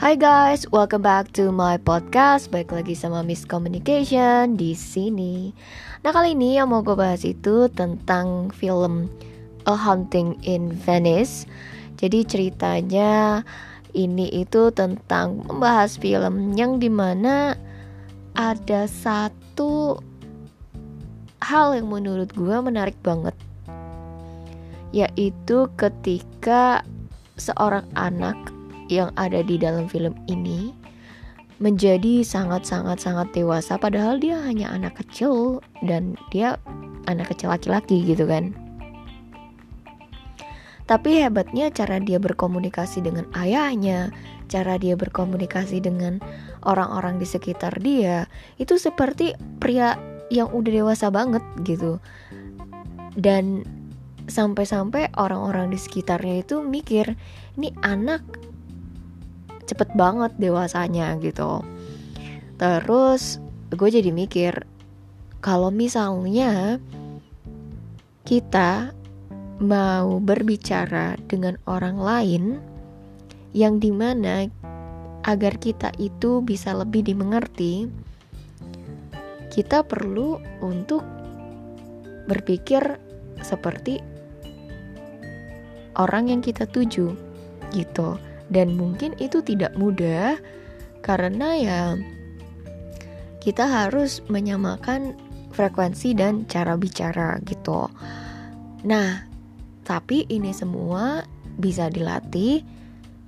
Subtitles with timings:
[0.00, 2.48] Hai guys, welcome back to my podcast.
[2.48, 5.52] Baik lagi sama Miss Communication di sini.
[6.00, 9.12] Nah kali ini yang mau gue bahas itu tentang film
[9.68, 11.44] A Haunting in Venice.
[12.00, 13.44] Jadi ceritanya
[13.92, 17.60] ini itu tentang membahas film yang di mana
[18.32, 20.00] ada satu
[21.44, 23.36] hal yang menurut gue menarik banget
[24.96, 26.88] yaitu ketika
[27.36, 28.40] seorang anak
[28.90, 30.74] yang ada di dalam film ini
[31.60, 36.56] menjadi sangat-sangat-sangat dewasa padahal dia hanya anak kecil dan dia
[37.06, 38.56] anak kecil laki-laki gitu kan.
[40.90, 44.10] Tapi hebatnya cara dia berkomunikasi dengan ayahnya,
[44.50, 46.18] cara dia berkomunikasi dengan
[46.66, 48.26] orang-orang di sekitar dia,
[48.58, 49.94] itu seperti pria
[50.34, 52.02] yang udah dewasa banget gitu.
[53.14, 53.62] Dan
[54.26, 57.14] sampai-sampai orang-orang di sekitarnya itu mikir,
[57.54, 58.26] ini anak
[59.70, 61.62] cepet banget dewasanya gitu.
[62.58, 63.38] Terus
[63.70, 64.66] gue jadi mikir
[65.38, 66.82] kalau misalnya
[68.26, 68.92] kita
[69.62, 72.44] mau berbicara dengan orang lain
[73.54, 74.50] yang di mana
[75.24, 77.86] agar kita itu bisa lebih dimengerti
[79.50, 81.02] kita perlu untuk
[82.30, 82.80] berpikir
[83.42, 83.98] seperti
[85.98, 87.12] orang yang kita tuju
[87.74, 88.16] gitu
[88.50, 90.36] dan mungkin itu tidak mudah
[91.00, 91.82] karena ya
[93.40, 95.16] kita harus menyamakan
[95.54, 97.88] frekuensi dan cara bicara gitu.
[98.84, 99.24] Nah,
[99.82, 101.24] tapi ini semua
[101.56, 102.62] bisa dilatih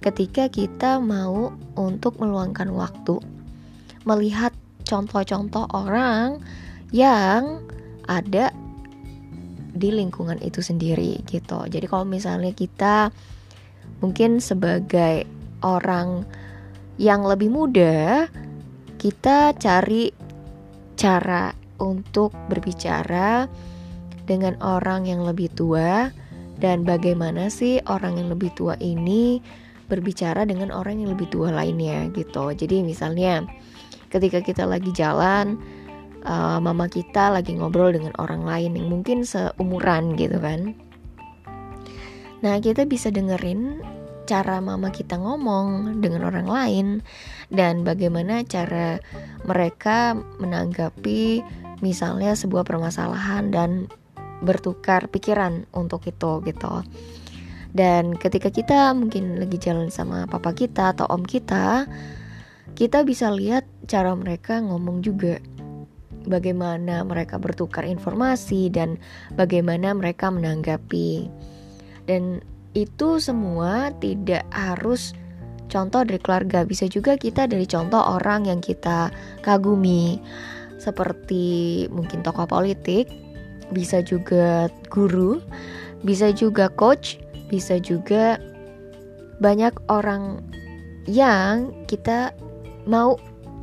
[0.02, 3.22] ketika kita mau untuk meluangkan waktu
[4.02, 6.42] melihat contoh-contoh orang
[6.90, 7.62] yang
[8.10, 8.50] ada
[9.72, 11.64] di lingkungan itu sendiri gitu.
[11.64, 13.08] Jadi kalau misalnya kita
[14.02, 15.24] mungkin sebagai
[15.62, 16.26] orang
[17.00, 18.28] yang lebih muda
[19.00, 20.12] kita cari
[20.98, 23.46] cara untuk berbicara
[24.28, 26.14] dengan orang yang lebih tua
[26.62, 29.42] dan bagaimana sih orang yang lebih tua ini
[29.90, 32.54] berbicara dengan orang yang lebih tua lainnya gitu.
[32.54, 33.42] Jadi misalnya
[34.14, 35.58] ketika kita lagi jalan
[36.22, 40.78] uh, mama kita lagi ngobrol dengan orang lain yang mungkin seumuran gitu kan.
[42.42, 43.78] Nah, kita bisa dengerin
[44.26, 46.86] cara mama kita ngomong dengan orang lain
[47.50, 49.02] dan bagaimana cara
[49.46, 51.42] mereka menanggapi
[51.82, 53.90] misalnya sebuah permasalahan dan
[54.42, 56.82] bertukar pikiran untuk itu gitu.
[57.72, 61.88] Dan ketika kita mungkin lagi jalan sama papa kita atau om kita,
[62.76, 65.38] kita bisa lihat cara mereka ngomong juga.
[66.22, 68.94] Bagaimana mereka bertukar informasi dan
[69.34, 71.26] bagaimana mereka menanggapi
[72.12, 72.44] dan
[72.76, 75.16] itu semua tidak harus
[75.72, 76.68] contoh dari keluarga.
[76.68, 79.08] Bisa juga kita dari contoh orang yang kita
[79.40, 80.20] kagumi.
[80.76, 83.08] Seperti mungkin tokoh politik
[83.72, 85.40] bisa juga guru
[86.04, 87.16] bisa juga coach
[87.48, 88.36] bisa juga
[89.40, 90.44] banyak orang
[91.08, 92.36] yang kita
[92.84, 93.16] mau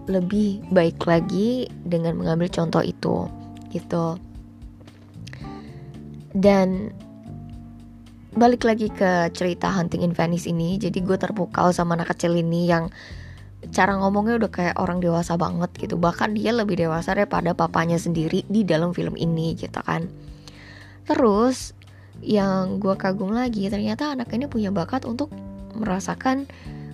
[0.09, 3.29] lebih baik lagi dengan mengambil contoh itu.
[3.69, 4.17] Gitu.
[6.33, 6.89] Dan
[8.35, 10.77] balik lagi ke cerita Hunting in Venice ini.
[10.77, 12.91] Jadi gue terpukau sama anak kecil ini yang
[13.73, 15.97] cara ngomongnya udah kayak orang dewasa banget gitu.
[15.97, 20.07] Bahkan dia lebih dewasa daripada papanya sendiri di dalam film ini gitu kan.
[21.09, 21.73] Terus
[22.19, 25.31] yang gue kagum lagi ternyata anak ini punya bakat untuk
[25.75, 26.45] merasakan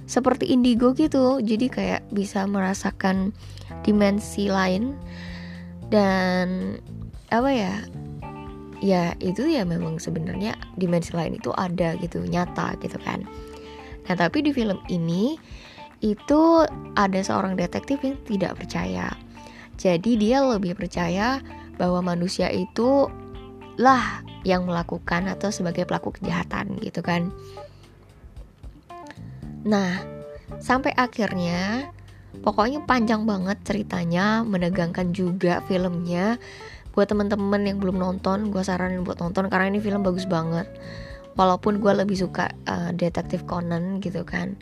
[0.05, 1.41] seperti indigo gitu.
[1.41, 3.35] Jadi kayak bisa merasakan
[3.83, 4.95] dimensi lain.
[5.85, 6.77] Dan
[7.29, 7.75] apa ya
[8.83, 13.23] ya itu ya memang sebenarnya dimensi lain itu ada gitu nyata gitu kan.
[14.05, 15.39] Nah tapi di film ini
[16.03, 16.41] itu
[16.95, 19.09] ada seorang detektif yang tidak percaya.
[19.75, 21.39] Jadi dia lebih percaya
[21.75, 23.11] bahwa manusia itu
[23.75, 27.33] lah yang melakukan atau sebagai pelaku kejahatan gitu kan.
[29.65, 29.99] Nah
[30.61, 31.89] sampai akhirnya
[32.45, 36.37] pokoknya panjang banget ceritanya menegangkan juga filmnya
[36.95, 40.65] buat temen-temen yang belum nonton gue saranin buat nonton karena ini film bagus banget.
[41.35, 44.55] Walaupun gue lebih suka uh, detektif Conan gitu kan.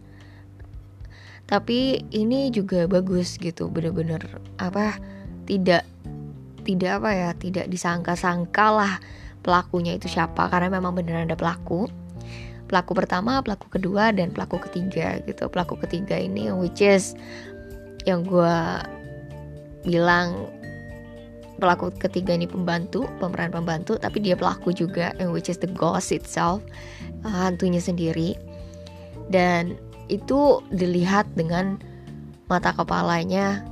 [1.45, 4.25] Tapi ini juga bagus gitu bener-bener
[4.57, 4.97] apa
[5.45, 5.85] tidak
[6.65, 8.93] tidak apa ya tidak disangka-sangka lah
[9.45, 11.85] pelakunya itu siapa karena memang beneran ada pelaku.
[12.65, 15.45] Pelaku pertama pelaku kedua dan pelaku ketiga gitu.
[15.53, 17.13] Pelaku ketiga ini which is
[18.09, 18.57] yang gue
[19.85, 20.49] bilang
[21.57, 26.63] pelaku ketiga ini pembantu pemeran pembantu tapi dia pelaku juga which is the ghost itself
[27.23, 28.35] uh, hantunya sendiri.
[29.29, 29.77] Dan
[30.11, 31.79] itu dilihat dengan
[32.51, 33.63] mata kepalanya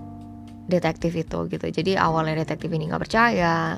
[0.72, 1.68] detektif itu gitu.
[1.68, 3.75] Jadi awalnya detektif ini nggak percaya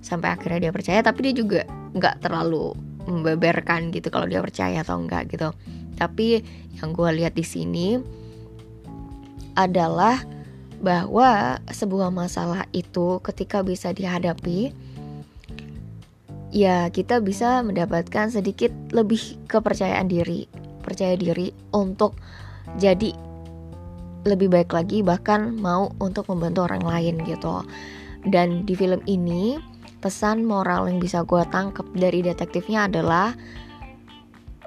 [0.00, 1.60] sampai akhirnya dia percaya tapi dia juga
[1.92, 2.72] nggak terlalu
[3.08, 5.52] membeberkan gitu kalau dia percaya atau enggak gitu.
[5.98, 6.40] Tapi
[6.78, 7.98] yang gue lihat di sini
[9.58, 10.22] adalah
[10.78, 14.70] bahwa sebuah masalah itu ketika bisa dihadapi
[16.54, 20.48] ya kita bisa mendapatkan sedikit lebih kepercayaan diri
[20.88, 22.16] percaya diri untuk
[22.80, 23.12] jadi
[24.24, 27.62] lebih baik lagi bahkan mau untuk membantu orang lain gitu.
[28.26, 29.56] Dan di film ini
[30.02, 33.32] pesan moral yang bisa gue tangkep dari detektifnya adalah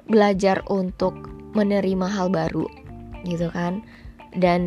[0.08, 1.14] belajar untuk
[1.52, 2.66] menerima hal baru
[3.28, 3.84] gitu kan?
[4.32, 4.62] Dan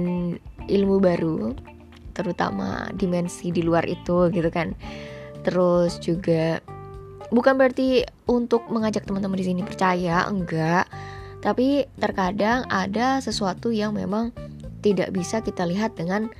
[0.67, 1.53] ilmu baru
[2.15, 4.71] terutama dimensi di luar itu gitu kan.
[5.43, 6.63] Terus juga
[7.29, 10.87] bukan berarti untuk mengajak teman-teman di sini percaya enggak.
[11.43, 14.33] Tapi terkadang ada sesuatu yang memang
[14.81, 16.31] tidak bisa kita lihat dengan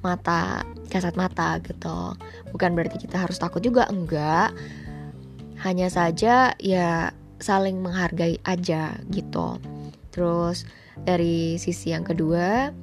[0.00, 2.16] mata kasat mata gitu.
[2.50, 4.50] Bukan berarti kita harus takut juga enggak.
[5.60, 9.60] Hanya saja ya saling menghargai aja gitu.
[10.10, 10.66] Terus
[11.04, 12.74] dari sisi yang kedua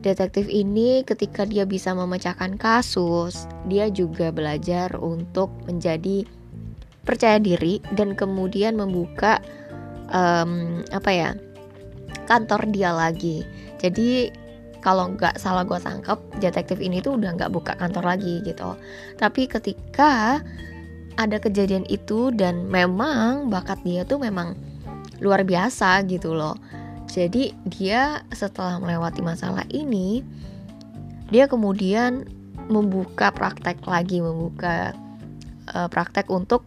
[0.00, 6.24] detektif ini ketika dia bisa memecahkan kasus dia juga belajar untuk menjadi
[7.04, 9.40] percaya diri dan kemudian membuka
[10.12, 11.30] um, apa ya
[12.28, 13.42] kantor dia lagi.
[13.80, 14.30] Jadi
[14.80, 18.76] kalau nggak salah gue tangkap detektif ini tuh udah nggak buka kantor lagi gitu.
[19.18, 20.40] Tapi ketika
[21.20, 24.56] ada kejadian itu dan memang bakat dia tuh memang
[25.20, 26.56] luar biasa gitu loh
[27.14, 30.22] jadi dia setelah melewati masalah ini
[31.30, 32.26] dia kemudian
[32.70, 34.94] membuka praktek lagi membuka
[35.74, 36.66] uh, praktek untuk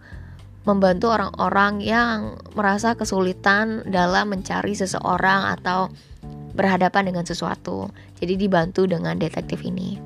[0.64, 5.92] membantu orang-orang yang merasa kesulitan dalam mencari seseorang atau
[6.56, 7.92] berhadapan dengan sesuatu.
[8.24, 10.00] Jadi dibantu dengan detektif ini.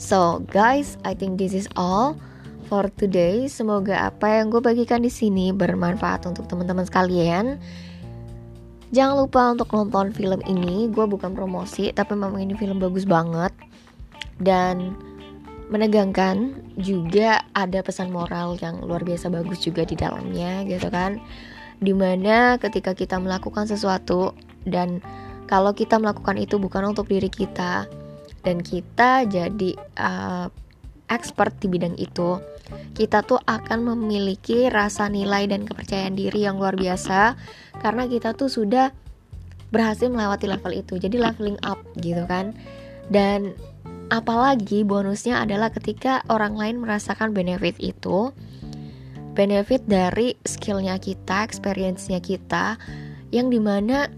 [0.00, 2.16] So guys, I think this is all
[2.70, 3.44] for today.
[3.50, 7.60] Semoga apa yang gue bagikan di sini bermanfaat untuk teman-teman sekalian.
[8.88, 10.88] Jangan lupa untuk nonton film ini.
[10.88, 13.52] Gue bukan promosi, tapi memang ini film bagus banget
[14.40, 14.96] dan
[15.68, 16.56] menegangkan.
[16.78, 21.20] Juga ada pesan moral yang luar biasa bagus juga di dalamnya, gitu kan.
[21.78, 24.32] Di mana ketika kita melakukan sesuatu
[24.64, 25.04] dan
[25.48, 27.88] kalau kita melakukan itu bukan untuk diri kita
[28.44, 30.46] dan kita jadi uh,
[31.08, 32.38] expert di bidang itu
[32.92, 37.34] kita tuh akan memiliki rasa nilai dan kepercayaan diri yang luar biasa
[37.80, 38.90] karena kita tuh sudah
[39.68, 40.96] berhasil melewati level itu.
[40.96, 42.56] Jadi leveling up gitu kan.
[43.08, 43.56] Dan
[44.08, 48.32] apalagi bonusnya adalah ketika orang lain merasakan benefit itu
[49.36, 52.74] benefit dari skillnya kita experience-nya kita
[53.30, 54.10] yang di mana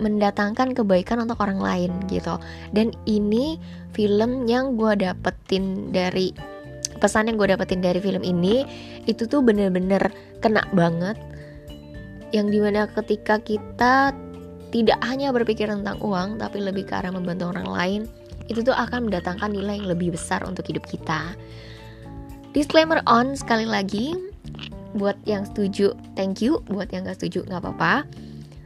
[0.00, 2.40] mendatangkan kebaikan untuk orang lain gitu.
[2.72, 3.60] Dan ini
[3.92, 6.32] film yang gue dapetin dari
[7.04, 8.64] pesan yang gue dapetin dari film ini
[9.04, 10.00] itu tuh bener-bener
[10.40, 11.20] kena banget
[12.30, 14.14] yang di mana ketika kita
[14.70, 18.00] tidak hanya berpikir tentang uang tapi lebih ke arah membantu orang lain
[18.46, 21.34] itu tuh akan mendatangkan nilai yang lebih besar untuk hidup kita
[22.54, 24.14] disclaimer on sekali lagi
[24.94, 28.06] buat yang setuju thank you buat yang gak setuju nggak apa-apa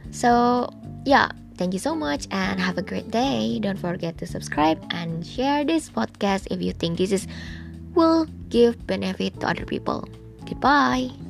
[0.09, 0.65] so
[1.05, 3.59] yeah, thank you so much and have a great day.
[3.61, 7.27] Don't forget to subscribe and share this podcast if you think this is
[7.93, 10.09] will give benefit to other people.
[10.45, 11.24] Goodbye.